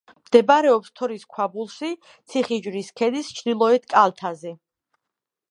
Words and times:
მდებარეობს 0.27 0.95
თორის 0.99 1.25
ქვაბულში, 1.35 1.91
ციხისჯვრის 2.33 2.91
ქედის 3.03 3.31
ჩრდილოეთ 3.37 3.87
კალთაზე. 3.95 4.57